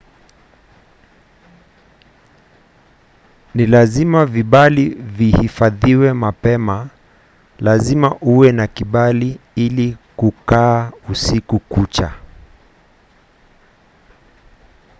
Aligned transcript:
ni 3.55 3.65
lazima 3.65 4.25
vibali 4.25 4.89
vihifadhiwe 4.89 6.13
mapema. 6.13 6.89
lazima 7.59 8.15
uwe 8.21 8.51
na 8.51 8.67
kibali 8.67 9.39
ili 9.55 9.97
kukaa 10.15 10.91
usiku 11.09 11.59
kucha 11.59 12.13